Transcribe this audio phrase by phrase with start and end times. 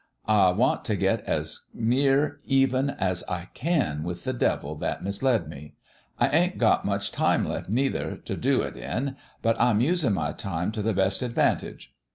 [0.25, 5.47] 'I want t' get as near even as I can with the devil that misled
[5.47, 5.75] me.
[6.19, 10.31] I ain't got much time left, neither, t' do it in; but I'm usin' my
[10.31, 11.93] time t' the best advantage.'